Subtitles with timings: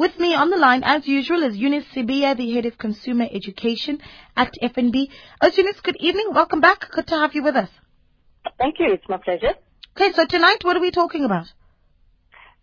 [0.00, 4.00] With me on the line, as usual, is Eunice Sibiya, the head of consumer education
[4.34, 5.10] at FNB.
[5.42, 6.28] Uh, Eunice, good evening.
[6.32, 6.90] Welcome back.
[6.90, 7.68] Good to have you with us.
[8.56, 8.94] Thank you.
[8.94, 9.52] It's my pleasure.
[9.94, 11.52] Okay, so tonight, what are we talking about?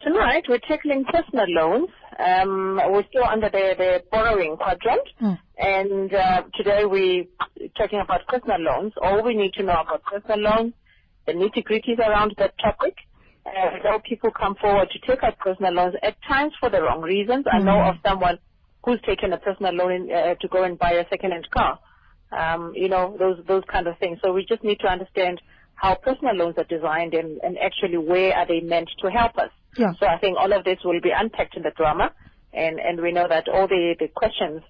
[0.02, 1.90] Tonight, we're tackling personal loans.
[2.18, 5.08] Um, we're still under the, the borrowing quadrant.
[5.20, 5.34] Hmm.
[5.60, 7.26] And uh, today we're
[7.78, 8.94] talking about personal loans.
[9.00, 10.74] All we need to know about personal loans,
[11.28, 12.96] the nitty-gritties around that topic.
[13.48, 17.02] Uh, how people come forward to take out personal loans at times for the wrong
[17.02, 17.46] reasons.
[17.50, 18.40] I know of someone
[18.84, 21.80] who's taken a personal loan in, uh, to go and buy a second-hand car.
[22.32, 24.20] Um, you know, those those kind of things.
[24.22, 25.42] So we just need to understand
[25.76, 29.52] how personal loans are designed and, and actually where are they meant to help us.
[29.78, 29.94] Yeah.
[30.00, 32.12] So I think all of this will be unpacked in the drama,
[32.52, 34.62] and, and we know that all the, the questions,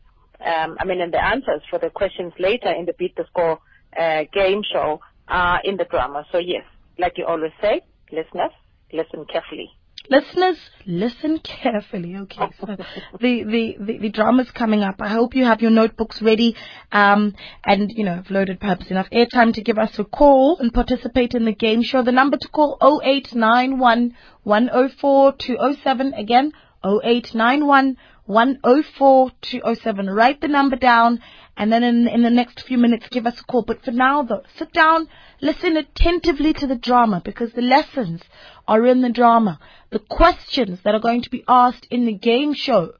[0.45, 3.59] um, I mean, and the answers for the questions later in the Beat the Score
[3.97, 6.25] uh, game show are in the drama.
[6.31, 6.63] So yes,
[6.99, 7.81] like you always say,
[8.11, 8.51] listeners,
[8.91, 9.71] listen carefully.
[10.09, 12.15] Listeners, listen carefully.
[12.15, 12.65] Okay, so
[13.19, 15.01] the, the, the, the drama's coming up.
[15.01, 16.55] I hope you have your notebooks ready
[16.93, 20.73] um, and, you know, have loaded perhaps enough airtime to give us a call and
[20.73, 22.03] participate in the game show.
[22.03, 26.13] The number to call 0891 104 207.
[26.13, 26.53] Again,
[26.85, 27.97] 0891
[28.27, 30.09] 104 207.
[30.09, 31.19] Write the number down
[31.55, 33.63] and then in, in the next few minutes give us a call.
[33.63, 35.07] But for now though, sit down,
[35.41, 38.21] listen attentively to the drama because the lessons
[38.67, 39.59] are in the drama.
[39.89, 42.93] The questions that are going to be asked in the game show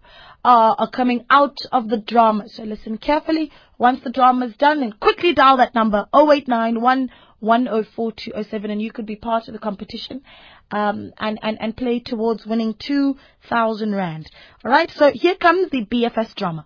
[0.44, 2.48] are, are coming out of the drama.
[2.50, 3.52] So listen carefully.
[3.78, 8.92] Once the drama is done, then quickly dial that number 0891 104 207 and you
[8.92, 10.24] could be part of the competition
[10.72, 14.30] um, and, and, and play towards winning 2,000 Rand.
[14.64, 16.66] Alright, so here comes the BFS drama.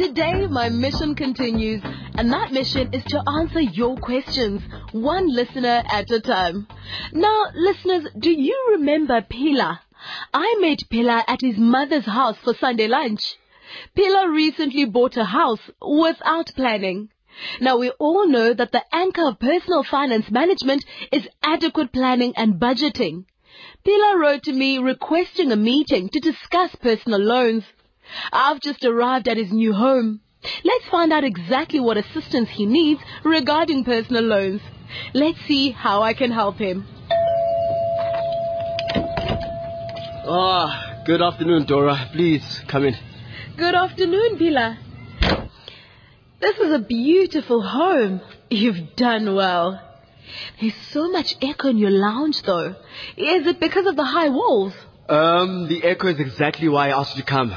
[0.00, 1.82] Today, my mission continues,
[2.14, 4.62] and that mission is to answer your questions,
[4.92, 6.66] one listener at a time.
[7.12, 9.82] Now, listeners, do you remember Pila?
[10.32, 13.36] I met Pila at his mother's house for Sunday lunch.
[13.94, 17.10] Pila recently bought a house without planning.
[17.60, 22.54] Now, we all know that the anchor of personal finance management is adequate planning and
[22.54, 23.26] budgeting.
[23.84, 27.64] Pila wrote to me requesting a meeting to discuss personal loans.
[28.32, 30.20] I've just arrived at his new home.
[30.64, 34.62] Let's find out exactly what assistance he needs regarding personal loans.
[35.14, 36.86] Let's see how I can help him.
[40.32, 42.08] Ah, good afternoon, Dora.
[42.12, 42.96] Please come in.
[43.56, 44.78] Good afternoon, Pila.
[46.40, 48.20] This is a beautiful home.
[48.48, 49.80] You've done well.
[50.60, 52.76] There's so much echo in your lounge, though.
[53.16, 54.72] Is it because of the high walls?
[55.08, 57.54] Um, the echo is exactly why I asked you to come.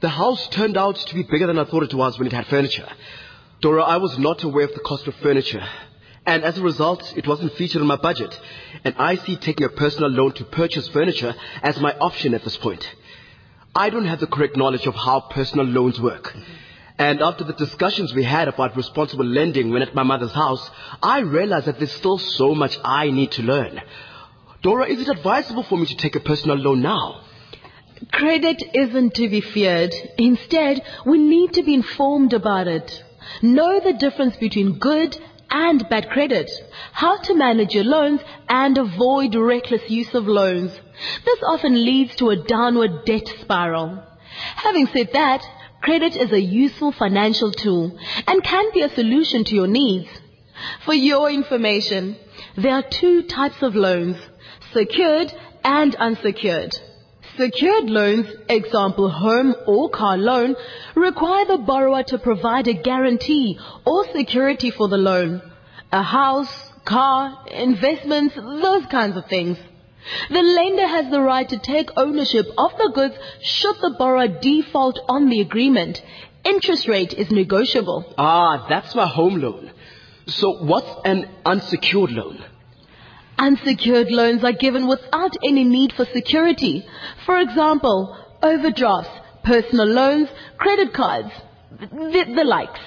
[0.00, 2.46] The house turned out to be bigger than I thought it was when it had
[2.48, 2.86] furniture.
[3.62, 5.66] Dora, I was not aware of the cost of furniture.
[6.26, 8.38] And as a result, it wasn't featured in my budget.
[8.84, 12.58] And I see taking a personal loan to purchase furniture as my option at this
[12.58, 12.86] point.
[13.74, 16.36] I don't have the correct knowledge of how personal loans work.
[16.98, 20.70] And after the discussions we had about responsible lending when at my mother's house,
[21.02, 23.80] I realized that there's still so much I need to learn.
[24.62, 27.22] Dora, is it advisable for me to take a personal loan now?
[28.12, 29.94] Credit isn't to be feared.
[30.18, 33.02] Instead, we need to be informed about it.
[33.42, 35.18] Know the difference between good
[35.50, 36.50] and bad credit,
[36.92, 40.72] how to manage your loans, and avoid reckless use of loans.
[41.24, 44.02] This often leads to a downward debt spiral.
[44.56, 45.42] Having said that,
[45.80, 50.08] credit is a useful financial tool and can be a solution to your needs.
[50.84, 52.16] For your information,
[52.56, 54.16] there are two types of loans,
[54.72, 55.32] secured
[55.64, 56.76] and unsecured.
[57.36, 60.56] Secured loans, example home or car loan,
[60.94, 65.42] require the borrower to provide a guarantee or security for the loan.
[65.92, 69.58] A house, car, investments, those kinds of things.
[70.30, 74.98] The lender has the right to take ownership of the goods should the borrower default
[75.08, 76.00] on the agreement.
[76.44, 78.14] Interest rate is negotiable.
[78.16, 79.72] Ah, that's my home loan.
[80.26, 82.44] So what's an unsecured loan?
[83.38, 86.86] Unsecured loans are given without any need for security.
[87.24, 89.10] For example, overdrafts,
[89.44, 91.30] personal loans, credit cards,
[91.78, 92.80] the, the likes.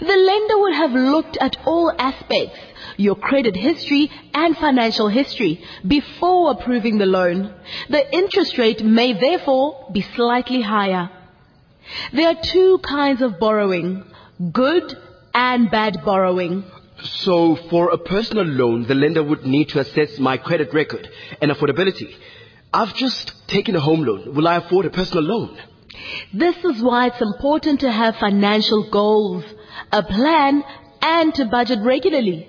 [0.00, 2.58] The lender would have looked at all aspects,
[2.96, 7.54] your credit history and financial history, before approving the loan.
[7.88, 11.10] The interest rate may therefore be slightly higher.
[12.12, 14.04] There are two kinds of borrowing,
[14.52, 14.96] good
[15.34, 16.64] and bad borrowing.
[17.04, 21.08] So for a personal loan, the lender would need to assess my credit record
[21.40, 22.14] and affordability.
[22.72, 25.58] I've just taken a home loan, will I afford a personal loan?
[26.32, 29.44] This is why it's important to have financial goals,
[29.92, 30.62] a plan,
[31.02, 32.48] and to budget regularly.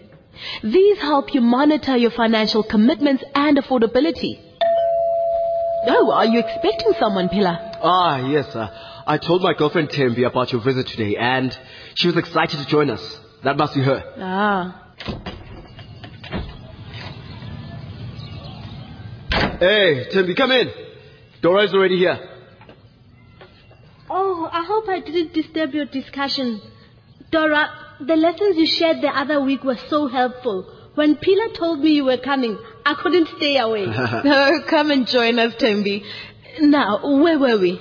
[0.63, 4.39] These help you monitor your financial commitments and affordability.
[5.87, 7.79] Oh, are you expecting someone, Pila?
[7.81, 8.69] Ah, yes, uh,
[9.07, 11.57] I told my girlfriend Tembi about your visit today, and
[11.95, 13.19] she was excited to join us.
[13.43, 14.03] That must be her.
[14.19, 14.77] Ah.
[19.59, 20.71] Hey, Tembi, come in.
[21.41, 22.19] Dora is already here.
[24.09, 26.61] Oh, I hope I didn't disturb your discussion.
[27.31, 30.67] Dora, the lessons you shared the other week were so helpful.
[30.95, 33.85] When Pila told me you were coming, I couldn't stay away.
[33.89, 36.03] Oh, come and join us, Tembi.
[36.59, 37.79] Now, where were we?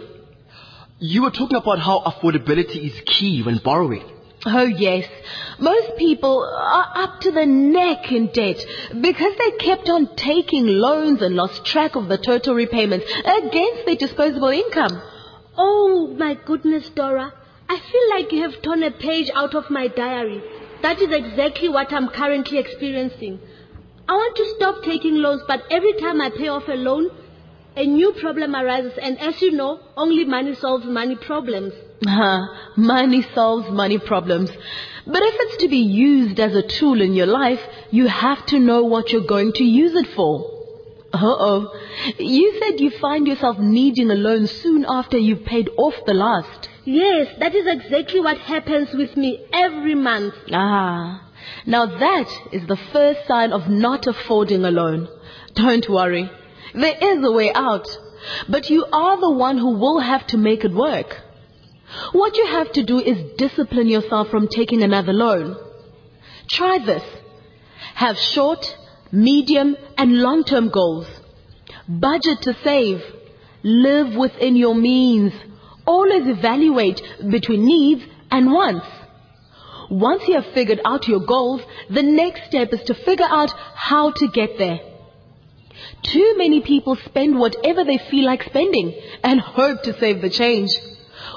[1.00, 4.04] You were talking about how affordability is key when borrowing.
[4.46, 5.06] Oh, yes.
[5.58, 8.64] Most people are up to the neck in debt
[8.98, 13.96] because they kept on taking loans and lost track of the total repayments against their
[13.96, 15.02] disposable income.
[15.58, 17.34] oh, my goodness, Dora.
[17.68, 20.42] I feel like you have torn a page out of my diary.
[20.82, 23.38] That is exactly what I'm currently experiencing.
[24.08, 27.10] I want to stop taking loans, but every time I pay off a loan,
[27.80, 28.92] a new problem arises.
[29.00, 31.72] And as you know, only money solves money problems.
[32.04, 32.40] Huh,
[32.76, 34.50] money solves money problems.
[35.06, 37.60] But if it's to be used as a tool in your life,
[37.90, 40.32] you have to know what you're going to use it for.
[41.12, 41.74] Uh-oh.
[42.18, 46.68] You said you find yourself needing a loan soon after you've paid off the last.
[46.84, 50.34] Yes, that is exactly what happens with me every month.
[50.52, 51.28] Ah,
[51.66, 55.08] now that is the first sign of not affording a loan.
[55.54, 56.30] Don't worry.
[56.74, 57.86] There is a way out.
[58.48, 61.16] But you are the one who will have to make it work.
[62.12, 65.56] What you have to do is discipline yourself from taking another loan.
[66.48, 67.02] Try this.
[67.94, 68.76] Have short,
[69.10, 71.06] medium, and long-term goals.
[71.88, 73.02] Budget to save.
[73.62, 75.32] Live within your means.
[75.86, 78.86] Always evaluate between needs and wants.
[79.90, 84.12] Once you have figured out your goals, the next step is to figure out how
[84.12, 84.78] to get there.
[86.02, 90.70] Too many people spend whatever they feel like spending and hope to save the change.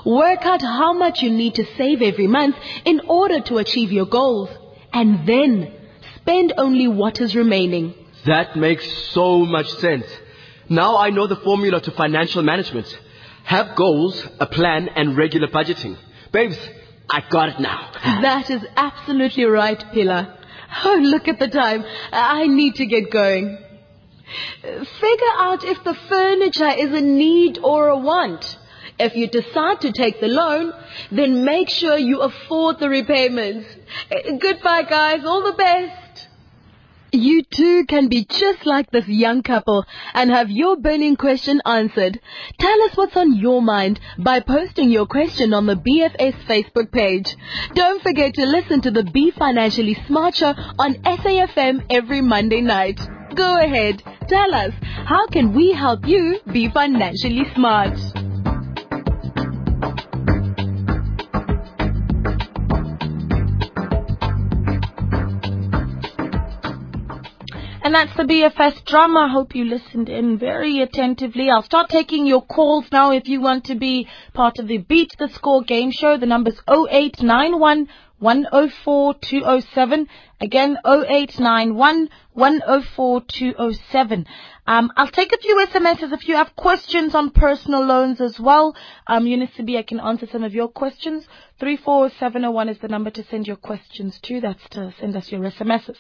[0.06, 2.56] Work out how much you need to save every month
[2.86, 4.50] in order to achieve your goals.
[4.92, 5.74] And then
[6.18, 7.94] spend only what is remaining.
[8.26, 10.06] That makes so much sense.
[10.70, 12.88] Now I know the formula to financial management.
[13.44, 15.98] Have goals, a plan, and regular budgeting.
[16.32, 16.58] Babes,
[17.10, 17.92] I got it now.
[18.22, 20.38] That is absolutely right, Pila.
[20.86, 21.84] Oh, look at the time.
[22.12, 23.58] I need to get going.
[24.62, 28.58] Figure out if the furniture is a need or a want.
[29.00, 30.72] If you decide to take the loan,
[31.12, 33.68] then make sure you afford the repayments.
[34.12, 35.26] Uh, Goodbye, guys.
[35.26, 36.28] All the best.
[37.12, 39.86] You too can be just like this young couple
[40.16, 42.20] and have your burning question answered.
[42.58, 47.36] Tell us what's on your mind by posting your question on the BFS Facebook page.
[47.76, 53.00] Don't forget to listen to the Be Financially Smart Show on SAFM every Monday night.
[53.36, 57.98] Go ahead, tell us, how can we help you be financially smart?
[67.86, 69.28] And that's the BFS drama.
[69.28, 71.50] I Hope you listened in very attentively.
[71.50, 75.10] I'll start taking your calls now if you want to be part of the Beat
[75.20, 76.18] the Score game show.
[76.18, 77.90] The number's 0891
[78.24, 80.08] 104 207.
[80.40, 84.26] Again, 0891 104 207.
[84.66, 88.76] Um, I'll take a few SMSs if you have questions on personal loans as well.
[89.08, 91.28] Um, Eunice Sibiya, I can answer some of your questions.
[91.60, 94.40] 34701 is the number to send your questions to.
[94.40, 95.98] That's to send us your SMSs.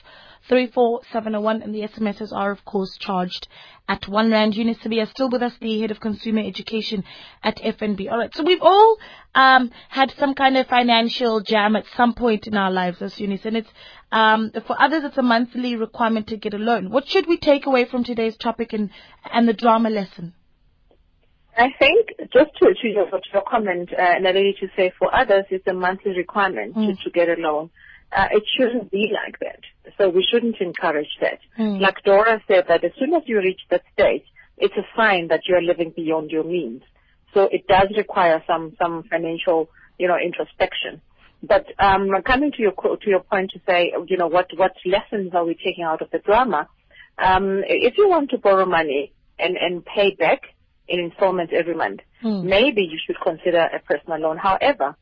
[0.49, 3.47] 34701 and the SMSs are of course charged
[3.87, 4.55] at 1 Rand.
[4.55, 7.03] Eunice Sibiya is still with us, the head of consumer education
[7.43, 8.09] at FNB.
[8.09, 8.97] Alright, so we've all
[9.35, 13.45] um, had some kind of financial jam at some point in our lives as Eunice,
[13.45, 13.69] and it's
[14.11, 16.91] um, for others it's a monthly requirement to get a loan.
[16.91, 18.89] What should we take away from today's topic and,
[19.31, 20.33] and the drama lesson?
[21.57, 25.45] I think just to, to, your, to your comment, uh, Naledi, to say for others
[25.51, 26.87] it's a monthly requirement Mm.
[26.97, 27.69] to, to get a loan.
[28.15, 29.59] Uh, it shouldn't be like that.
[29.97, 31.39] So we shouldn't encourage that.
[31.57, 31.79] Mm.
[31.81, 34.23] Like Dora said, that as soon as you reach that stage,
[34.57, 36.83] it's a sign that you are living beyond your means.
[37.33, 41.01] So it does require some some financial, you know, introspection.
[41.41, 45.33] But um, coming to your to your point to say, you know, what what lessons
[45.33, 46.67] are we taking out of the drama?
[47.17, 50.41] Um, if you want to borrow money and and pay back
[50.87, 52.47] in installments every month, Hmm.
[52.47, 54.37] maybe you should consider a personal loan.
[54.37, 54.95] However,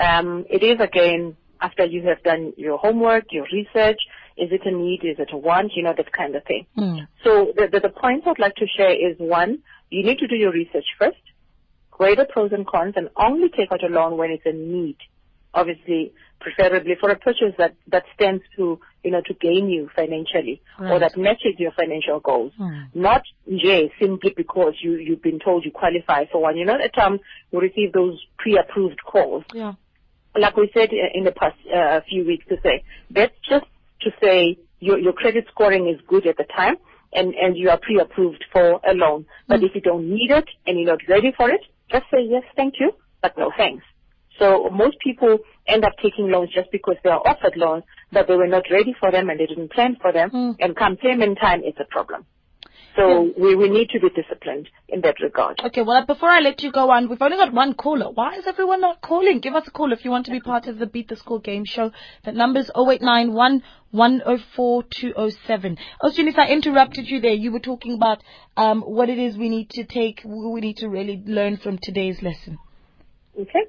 [0.00, 3.98] um, it is again after you have done your homework, your research.
[4.36, 5.00] Is it a need?
[5.04, 5.72] Is it a want?
[5.74, 6.66] You know that kind of thing.
[6.76, 7.06] Mm.
[7.22, 9.58] So the, the, the points I'd like to share is one,
[9.90, 11.20] you need to do your research first,
[11.98, 14.96] weigh the pros and cons, and only take out a loan when it's a need.
[15.54, 20.62] Obviously, preferably for a purchase that, that stands to, you know, to gain you financially
[20.80, 22.52] or that matches your financial goals.
[22.56, 22.84] Hmm.
[22.94, 26.56] Not J simply because you, you've been told you qualify for one.
[26.56, 29.74] You know, at times we receive those pre-approved calls Yeah.
[30.38, 33.66] Like we said uh, in the past uh, few weeks to say, that's just
[34.02, 36.76] to say your, your credit scoring is good at the time
[37.12, 39.26] and, and you are pre-approved for a loan.
[39.48, 41.60] But if you don't need it and you're not ready for it,
[41.90, 43.84] just say yes, thank you, but no thanks.
[44.38, 48.34] So most people end up taking loans just because they are offered loans, but they
[48.34, 50.30] were not ready for them and they didn't plan for them.
[50.30, 50.56] Mm.
[50.58, 52.24] And come payment time, it's a problem.
[52.94, 55.60] So we, we need to be disciplined in that regard.
[55.64, 58.10] Okay, well, before I let you go on, we've only got one caller.
[58.10, 59.40] Why is everyone not calling?
[59.40, 61.40] Give us a call if you want to be part of the Beat the Score
[61.40, 61.90] game show.
[62.24, 65.78] That number's 0891 104 207.
[66.02, 67.32] Oh, Eunice, I interrupted you there.
[67.32, 68.22] You were talking about
[68.58, 72.20] um, what it is we need to take, we need to really learn from today's
[72.20, 72.58] lesson.
[73.38, 73.64] Okay.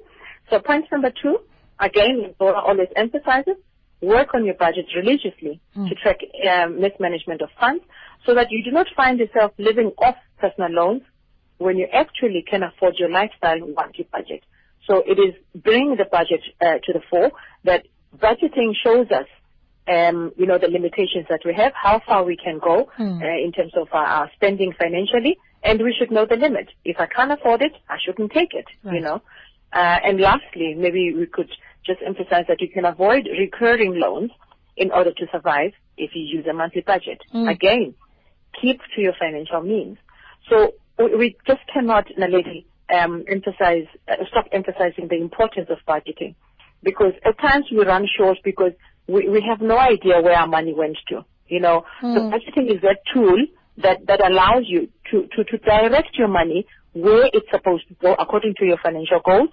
[0.50, 1.38] So point number two,
[1.80, 3.54] again, Laura always emphasizes,
[4.02, 6.18] work on your budget religiously to track
[6.50, 7.82] um, mismanagement of funds
[8.26, 11.02] so that you do not find yourself living off personal loans
[11.58, 14.42] when you actually can afford your lifestyle once you budget.
[14.86, 17.30] So it is bringing the budget uh, to the fore
[17.64, 17.86] that
[18.18, 19.26] budgeting shows us
[19.86, 22.88] um, you know, the limitations that we have, how far we can go
[23.22, 26.68] uh, in terms of our, our spending financially, and we should know the limit.
[26.84, 28.64] If I can't afford it, I shouldn't take it,
[28.94, 29.20] you know.
[29.72, 31.50] Uh, and lastly, maybe we could
[31.84, 34.30] just emphasize that you can avoid recurring loans
[34.76, 37.20] in order to survive if you use a monthly budget.
[37.48, 37.94] Again,
[38.60, 39.98] keep to your financial means.
[40.48, 46.34] So we, we just cannot, Naledi, um, emphasize, uh, stop emphasizing the importance of budgeting
[46.82, 48.72] because at times we run short because
[49.08, 51.24] we, we have no idea where our money went to.
[51.48, 53.36] You know, so budgeting is that tool
[53.78, 58.14] that, that allows you to, to, to direct your money where it's supposed to go
[58.14, 59.48] according to your financial goals,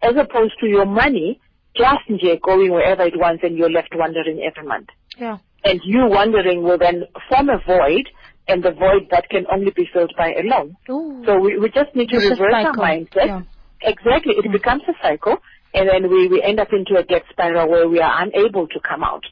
[0.00, 1.40] as opposed to your money
[1.76, 2.06] just
[2.42, 5.38] going wherever it wants and you're left wondering every month Yeah.
[5.64, 8.08] and you wondering will then form a void,
[8.48, 10.76] and the void that can only be filled by a loan.
[10.90, 11.22] Ooh.
[11.26, 13.26] So we, we just need to Vicious reverse our mindset.
[13.26, 13.42] Yeah.
[13.82, 15.36] Exactly, it becomes a cycle,
[15.74, 18.80] and then we, we end up into a debt spiral where we are unable to
[18.80, 19.24] come out.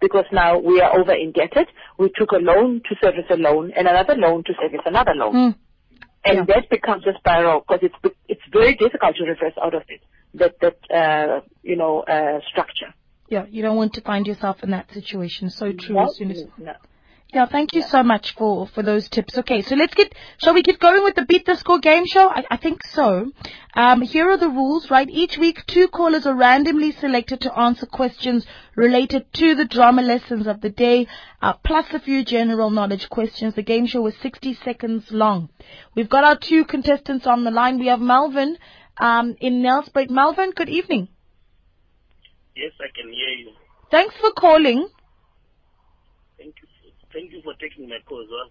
[0.00, 1.68] Because now we are over indebted.
[1.98, 5.34] We took a loan to service a loan and another loan to service another loan.
[5.34, 5.54] Mm.
[6.24, 6.44] And Yeah.
[6.54, 10.00] that becomes a spiral because it's, it's very difficult to reverse out of it,
[10.34, 12.94] that, that, uh, you know, uh, structure.
[13.28, 15.50] Yeah, you don't want to find yourself in that situation.
[15.50, 15.98] So true.
[15.98, 16.72] As soon as No.
[17.32, 19.38] Yeah, thank you so much for, for those tips.
[19.38, 22.28] Okay, so let's get, shall we get going with the Beat the Score game show?
[22.28, 23.30] I, I think so.
[23.74, 25.08] Um, here are the rules, right?
[25.08, 30.48] Each week, two callers are randomly selected to answer questions related to the drama lessons
[30.48, 31.06] of the day,
[31.40, 33.54] uh, plus a few general knowledge questions.
[33.54, 35.50] The game show is 60 seconds long.
[35.94, 37.78] We've got our two contestants on the line.
[37.78, 38.58] We have Melvin,
[38.98, 40.10] um, in Nelspruit.
[40.10, 41.08] Melvin, good evening.
[42.56, 43.52] Yes, I can hear you.
[43.92, 44.88] Thanks for calling.
[47.12, 47.42] Thank you.
[47.42, 48.50] For, thank you for taking my call as well.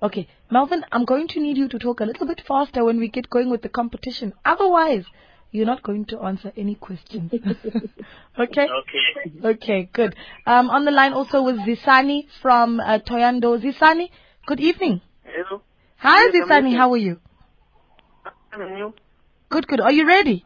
[0.00, 3.08] Okay, Melvin, I'm going to need you to talk a little bit faster when we
[3.08, 4.32] get going with the competition.
[4.44, 5.04] Otherwise,
[5.50, 7.32] you're not going to answer any questions.
[8.38, 8.68] okay?
[8.68, 9.44] Okay.
[9.44, 10.14] Okay, good.
[10.46, 13.60] Um, on the line also was Zisani from uh, Thohoyandou.
[13.60, 14.10] Zisani,
[14.46, 15.00] good evening.
[15.24, 15.62] Hello.
[15.96, 17.18] Hi, Yes, Zisani, how are you?
[18.52, 18.94] I'm you.
[19.50, 19.80] Good, good.
[19.80, 20.44] Are you ready?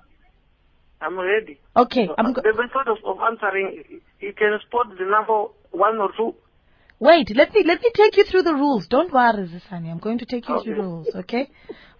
[1.00, 1.58] I'm ready.
[1.76, 6.10] Okay, I'm go- the method of, of answering, you can spot the number one or
[6.16, 6.34] two.
[7.02, 8.86] Wait, let me let me take you through the rules.
[8.86, 9.90] Don't worry, Zisani.
[9.90, 11.50] I'm going to take you through the rules, okay?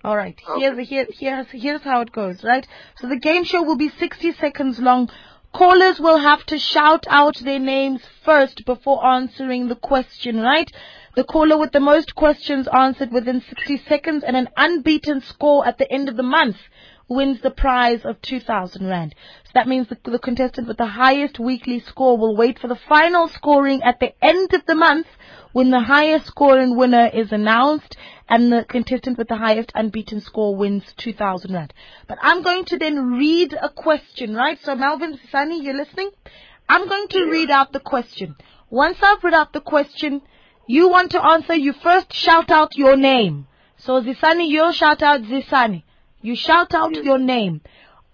[0.05, 0.41] All right.
[0.59, 2.65] Here's here here's here's how it goes, right?
[3.01, 5.11] So the game show will be 60 seconds long.
[5.53, 10.71] Callers will have to shout out their names first before answering the question, right?
[11.17, 15.79] The caller with the most questions answered within 60 seconds and an unbeaten score at
[15.79, 16.59] the end of the month
[17.09, 19.15] wins the prize of 2,000 Rand.
[19.55, 23.29] That means the, the contestant with the highest weekly score will wait for the final
[23.29, 25.07] scoring at the end of the month
[25.53, 27.97] when the highest scoring winner is announced
[28.29, 31.75] and the contestant with the highest unbeaten score wins 2,000 Rand.
[32.09, 34.59] But I'm going to then read a question, right?
[34.63, 36.11] So Melvin, Sunny, you're listening?
[36.69, 38.37] I'm going to read out the question.
[38.71, 40.23] Once I've read out the question,
[40.67, 43.47] you want to answer, you first shout out your name.
[43.77, 45.83] So Zisani, you'll shout out Zisani.
[46.23, 47.61] You shout out your name.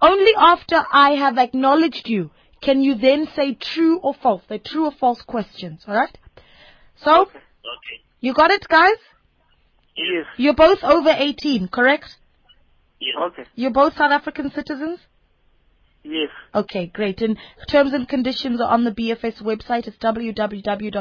[0.00, 4.42] Only after I have acknowledged you can you then say true or false.
[4.48, 6.16] They're true or false questions, alright?
[6.96, 7.38] So, Okay.
[8.20, 8.96] you got it, guys?
[9.96, 10.26] Yes.
[10.36, 12.16] You're both over 18, correct?
[13.00, 13.14] Yes.
[13.20, 13.44] Okay.
[13.54, 14.98] You're both South African citizens?
[16.10, 16.30] Yes.
[16.54, 17.20] Okay, great.
[17.20, 17.36] And
[17.68, 19.86] terms and conditions are on the BFS website.
[19.86, 20.96] It's www.fnb.co.za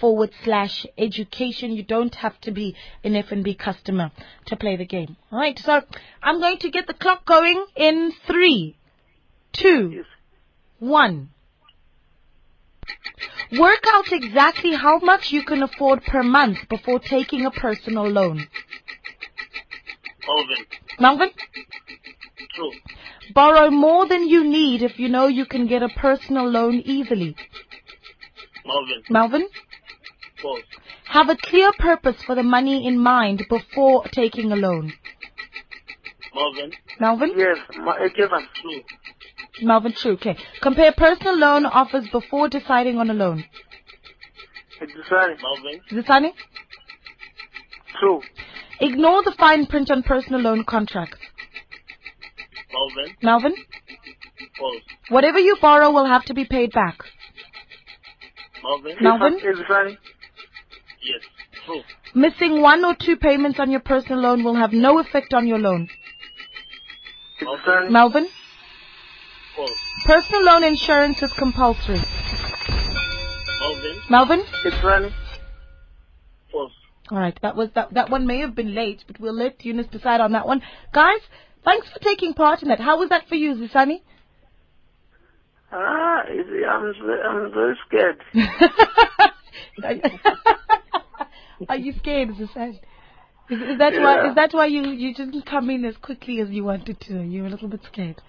[0.00, 1.70] forward slash education.
[1.72, 2.74] You don't have to be
[3.04, 4.10] an FNB customer
[4.46, 5.16] to play the game.
[5.30, 5.82] All right, so
[6.24, 8.76] I'm going to get the clock going in three,
[9.52, 10.06] two, Yes.
[10.80, 11.28] one.
[13.56, 18.48] Work out exactly how much you can afford per month before taking a personal loan.
[20.26, 20.64] Melvin.
[20.98, 21.30] Melvin?
[22.54, 22.72] True.
[23.34, 27.34] Borrow more than you need if you know you can get a personal loan easily.
[28.66, 29.02] Melvin.
[29.10, 29.48] Melvin?
[30.40, 30.62] False.
[31.06, 34.92] Have a clear purpose for the money in mind before taking a loan.
[36.34, 36.72] Melvin.
[37.00, 37.32] Melvin?
[37.36, 37.58] Yes.
[37.78, 38.46] Ma- uh, Kevin.
[38.54, 38.82] True.
[39.62, 40.12] Melvin, true.
[40.12, 40.36] Okay.
[40.60, 43.44] Compare personal loan offers before deciding on a loan.
[44.80, 45.36] It's sorry.
[45.42, 45.80] Melvin.
[45.90, 46.32] Is it funny?
[48.00, 48.22] True.
[48.80, 51.18] Ignore the fine print on personal loan contracts.
[52.72, 53.16] Melvin.
[53.22, 53.54] Melvin?
[54.58, 54.82] False.
[55.08, 56.98] Whatever you borrow will have to be paid back.
[58.62, 58.96] Melvin.
[59.00, 59.38] Melvin?
[59.42, 59.98] It's sorry.
[61.02, 61.22] Yes.
[61.66, 61.82] True.
[62.14, 65.58] Missing one or two payments on your personal loan will have no effect on your
[65.58, 65.88] loan.
[67.40, 67.90] It's sorry.
[67.90, 68.28] Melvin?
[69.56, 69.70] False.
[70.06, 72.00] Personal loan insurance is compulsory.
[73.60, 74.00] Melvin.
[74.10, 74.44] Melvin?
[74.64, 75.12] It's running.
[76.50, 76.72] False.
[77.10, 77.92] All right, that was that.
[77.92, 80.62] That one may have been late, but we'll let Eunice decide on that one.
[80.94, 81.20] Guys,
[81.64, 82.80] thanks for taking part in that.
[82.80, 84.02] How was that for you, Zisani?
[85.72, 86.92] Ah, I'm,
[87.26, 88.18] I'm very scared.
[91.68, 92.80] Are you scared, Zisani?
[93.50, 94.28] Is, is that why?
[94.28, 97.22] Is that why you you didn't come in as quickly as you wanted to?
[97.22, 98.20] You were a little bit scared.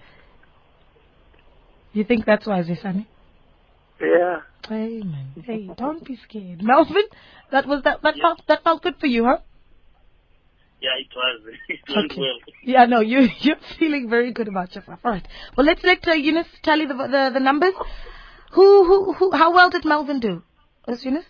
[1.92, 3.06] You think that's why, Zisani?
[4.00, 4.40] Yeah.
[4.70, 5.34] Amen.
[5.44, 7.04] Hey, don't be scared, Melvin.
[7.52, 8.02] That was that.
[8.02, 9.38] That felt that felt good for you, huh?
[10.84, 11.40] Yeah, it was.
[11.74, 12.20] It went Okay.
[12.20, 12.38] well.
[12.74, 15.00] Yeah, no, you you're feeling very good about yourself.
[15.04, 15.26] All right.
[15.56, 17.74] Well, let's let uh, Eunice tally the, the the numbers.
[18.52, 19.30] Who who who?
[19.42, 20.34] How well did Melvin do?
[20.88, 21.24] Yes, Eunice.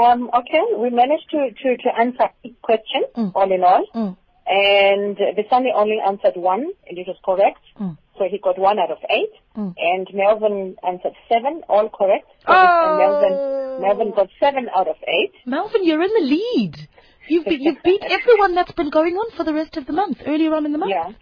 [0.00, 3.32] Um, okay, we managed to, to, to answer each question, Mm.
[3.34, 3.84] all in all.
[3.94, 4.16] Mm.
[4.46, 7.60] And the Sunny only answered one, and it was correct.
[7.78, 7.98] Mm.
[8.18, 9.32] So he got one out of eight.
[9.56, 9.74] Mm.
[9.76, 12.26] And Melvin answered seven, all correct.
[12.46, 12.96] So Oh.
[13.02, 15.32] Melvin, Melvin got seven out of eight.
[15.44, 16.88] Melvin, you're in the lead.
[17.28, 20.18] You've be, you've beat everyone that's been going on for the rest of the month.
[20.26, 20.90] Earlier on in the month.
[20.90, 21.12] Yeah.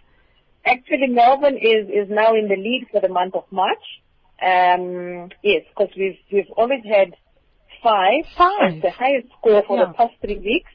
[0.65, 3.83] Actually, Melvin is, is now in the lead for the month of March.
[4.41, 7.13] Um, yes, because we've, we've always had
[7.83, 8.75] five, Five.
[8.77, 9.85] as the highest score for Yeah.
[9.87, 10.69] the past three weeks.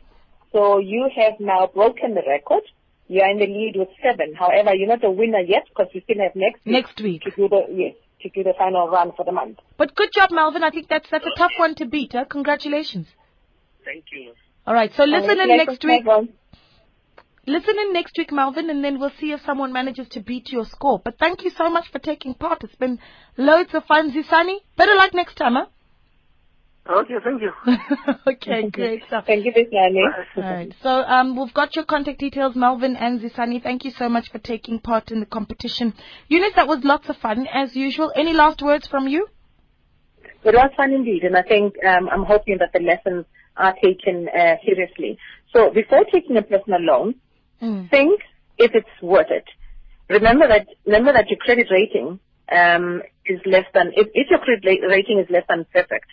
[0.52, 2.62] So you have now broken the record.
[3.08, 4.34] You are in the lead with seven.
[4.34, 7.22] However, you're not a winner yet because we still have next week Next week.
[7.22, 9.58] to do the yes to do the final run for the month.
[9.76, 10.64] But good job, Melvin.
[10.64, 12.12] I think that's that's a tough one to beat.
[12.12, 12.24] Huh?
[12.28, 13.06] Congratulations.
[13.84, 14.32] Thank you.
[14.66, 14.92] All right.
[14.94, 16.05] So listen in next week.
[16.05, 16.33] Melvin.
[17.48, 20.64] Listen in next week, Melvin, and then we'll see if someone manages to beat your
[20.64, 21.00] score.
[21.05, 22.64] But thank you so much for taking part.
[22.64, 22.98] It's been
[23.37, 24.57] loads of fun, Zisani.
[24.76, 25.66] Better luck next time, huh?
[26.88, 27.52] Okay, thank you.
[28.26, 29.24] okay, great stuff.
[29.26, 30.02] Thank you, Bisnani.
[30.37, 30.74] All right.
[30.83, 33.62] So um, we've got your contact details, Melvin and Zisani.
[33.62, 35.94] Thank you so much for taking part in the competition.
[36.29, 38.12] Eunice, that was lots of fun as usual.
[38.16, 39.29] Any last words from you?
[40.44, 43.24] It was fun indeed, and I think um, I'm hoping that the lessons
[43.56, 45.18] are taken uh, seriously.
[45.52, 47.14] So before taking a personal loan,
[47.62, 47.88] Mm.
[47.88, 48.20] think
[48.58, 49.46] if it's worth it.
[50.10, 52.20] Remember that remember that your credit rating
[52.52, 56.06] um, is less than if, if your credit rating is less than perfect.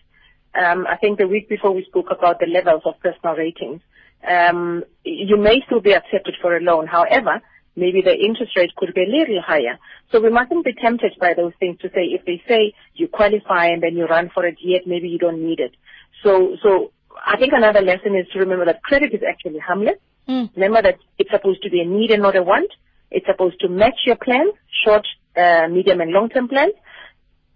[0.56, 3.82] Um, I think the week before we spoke about the levels of personal ratings.
[4.25, 6.88] Um, you may still be accepted for a loan.
[6.88, 7.41] However,
[7.75, 9.77] maybe the interest rate could be a little higher.
[10.12, 13.65] So we mustn't be tempted by those things to say if they say you qualify
[13.67, 15.75] and then you run for it, yet maybe you don't need it.
[16.23, 16.93] So so
[17.24, 19.98] I think another lesson is to remember that credit is actually harmless.
[20.28, 20.52] Mm.
[20.56, 22.70] Remember that it's supposed to be a need and not a want.
[23.12, 24.54] It's supposed to match your plans,
[24.86, 25.08] short,
[25.38, 26.74] uh, medium, and long-term plans.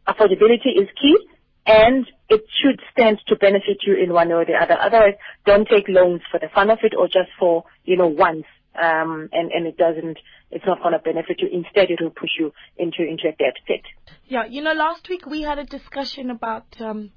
[0.07, 1.17] Affordability is key,
[1.65, 4.77] and it should stand to benefit you in one way or the other.
[4.79, 8.45] Otherwise, don't take loans for the fun of it or just for you know once,
[8.81, 10.17] um, and and it doesn't.
[10.49, 11.49] It's not going to benefit you.
[11.51, 13.81] Instead, it will push you into into a debt pit.
[14.27, 17.11] Yeah, you know, last week we had a discussion about um,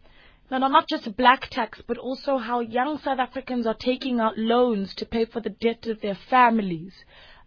[0.50, 4.36] no, no, not just black tax, but also how young South Africans are taking out
[4.36, 6.92] loans to pay for the debt of their families,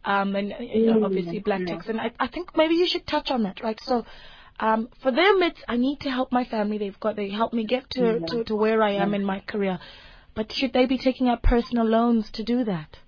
[0.05, 1.87] um, and uh, you know, obviously black tax.
[1.87, 3.79] And I, I think maybe you should touch on that, right?
[3.83, 4.05] So.
[4.59, 6.77] Um, for them, it's I need to help my family.
[6.77, 9.79] They've got they help me get to, to, to where I am in my career,
[10.35, 12.99] but should they be taking out personal loans to do that?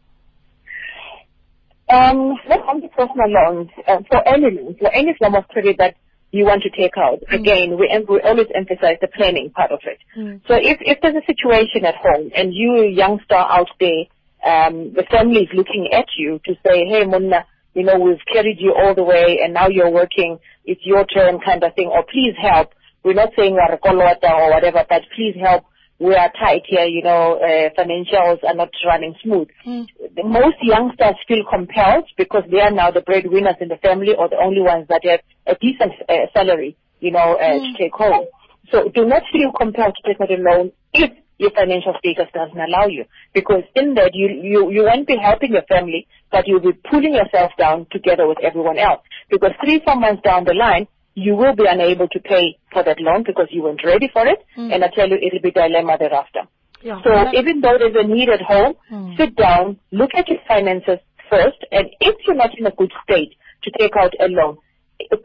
[1.87, 5.95] Um, comes to personal loans, uh, for any loan, for any form of credit that
[6.31, 9.79] you want to take out, again, we, em- we always emphasize the planning part of
[9.85, 9.99] it.
[10.17, 10.41] Mm.
[10.47, 14.05] So if, if there's a situation at home and you, a youngster out there,
[14.45, 18.57] um, the family is looking at you to say, hey, Munna, you know, we've carried
[18.59, 22.03] you all the way and now you're working, it's your turn kind of thing, or
[22.03, 22.71] please help.
[23.03, 25.65] We're not saying we're a kolota or whatever, but please help.
[25.97, 29.47] We are tight here, you know, uh, financials are not running smooth.
[29.65, 29.87] Mm.
[30.25, 34.35] Most youngsters feel compelled because they are now the breadwinners in the family or the
[34.35, 38.25] only ones that have a decent uh, salary, you know, uh, to take home.
[38.71, 42.59] So do not feel compelled to take out a loan if your financial status doesn't
[42.59, 43.05] allow you.
[43.33, 47.13] Because in that you, you, you won't be helping your family, but you'll be pulling
[47.13, 49.01] yourself down together with everyone else.
[49.29, 52.99] Because three, four months down the line, you will be unable to pay for that
[52.99, 54.39] loan because you weren't ready for it.
[54.55, 54.71] Hmm.
[54.71, 56.41] And I tell you, it'll be dilemma thereafter.
[56.81, 57.01] Yeah.
[57.03, 59.15] So Well, even though there's a need at home, hmm.
[59.17, 60.99] sit down, look at your finances
[61.29, 64.57] first, and if you're not in a good state to take out a loan,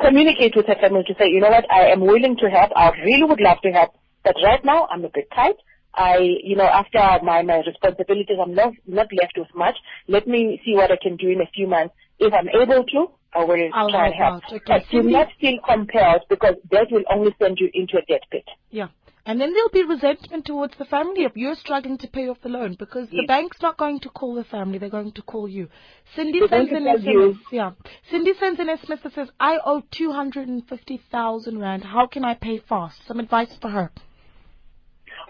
[0.01, 2.71] communicate with your family to say, you know what, I am willing to help.
[2.75, 3.91] I really would love to help,
[4.25, 5.57] but right now I'm a bit tight.
[5.95, 9.77] I, you know, after my, my responsibilities, I'm not, not left with much.
[10.07, 11.95] Let me see what I can do in a few months.
[12.21, 14.43] If I'm able to, I will I'll try and help.
[14.53, 18.23] Okay, But do not feel compelled because that will only send you into a debt
[18.31, 18.45] pit.
[18.71, 18.89] Yeah.
[19.27, 22.49] And then there'll be resentment towards the family if you're struggling to pay off the
[22.49, 25.69] loan because the bank's not going to call the family, they're going to call you.
[26.17, 27.39] Cindy They're sends an tell you- SMS.
[27.53, 27.71] Yeah.
[28.11, 31.85] Cindy sends an SMS that says, I owe 250,000 Rand.
[31.85, 32.97] How can I pay fast?
[33.07, 33.93] Some advice for her.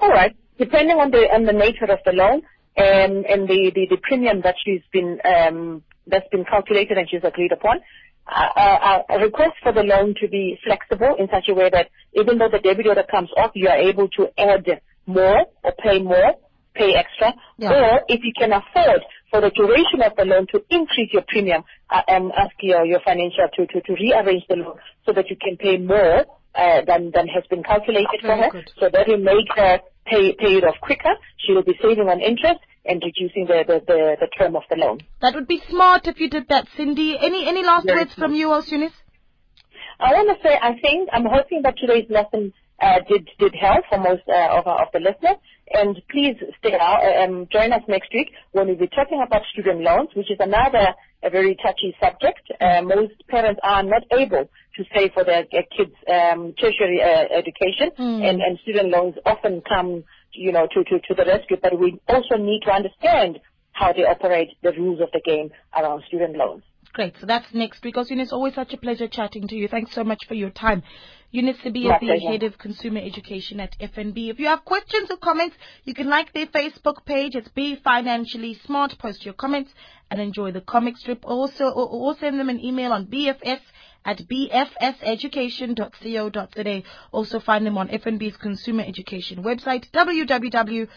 [0.01, 0.35] All right.
[0.59, 2.43] Depending on the on the nature of the loan
[2.77, 7.23] and and the the, the premium that she's been um that's been calculated and she's
[7.25, 7.79] agreed upon,
[8.27, 11.89] uh, uh, a request for the loan to be flexible in such a way that
[12.15, 16.01] even though the debit order comes off, you are able to add more or pay
[16.01, 16.35] more,
[16.75, 17.73] pay extra, Yeah.
[17.73, 21.63] or if you can afford for the duration of the loan to increase your premium,
[21.91, 25.37] uh, um, ask your, your financial to, to, to rearrange the loan so that you
[25.41, 28.51] can pay more uh, than, than has been calculated for her.
[28.51, 28.71] good.
[28.79, 31.15] So that will make her pay, pay it off quicker.
[31.39, 34.77] She will be saving on interest and reducing the, the, the, the term of the
[34.77, 35.01] loan.
[35.21, 37.17] That would be smart if you did that, Cindy.
[37.21, 38.93] Any any last Very words from you, Osunis?
[40.01, 43.85] I want to say, I think, I'm hoping that today's lesson uh, did did help
[43.91, 45.37] for most uh, of, our, of the listeners.
[45.73, 49.43] And please stay out, uh, um, join us next week when we'll be talking about
[49.53, 52.51] student loans, which is another a very touchy subject.
[52.61, 57.27] Uh, most parents are not able to pay for their, their kids' um, tertiary uh,
[57.37, 57.91] education,
[58.25, 60.03] and, and student loans often come,
[60.33, 61.57] you know, to, to, to the rescue.
[61.63, 63.39] But we also need to understand
[63.73, 66.63] how they operate, the rules of the game around student loans.
[66.93, 67.15] Great.
[67.21, 67.95] So that's next week.
[67.95, 69.69] Osunis, always such a pleasure chatting to you.
[69.69, 70.83] Thanks so much for your time.
[71.31, 74.31] Eunice Sibiya is the head of consumer education at FNB.
[74.31, 77.37] If you have questions or comments, you can like their Facebook page.
[77.37, 78.99] It's Be Financially Smart.
[78.99, 79.73] Post your comments
[80.11, 81.25] and enjoy the comic strip.
[81.25, 83.61] Also, or, or send them an email on bfs
[84.05, 86.83] at bfseducation.co.za.
[87.13, 90.89] Also find them on FNB's consumer education website, www.fnb.co.za.